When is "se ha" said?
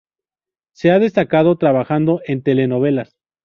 0.73-0.97